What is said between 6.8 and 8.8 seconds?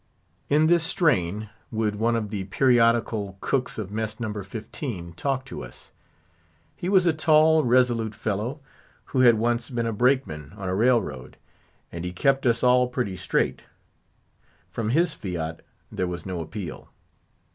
was a tall, resolute fellow,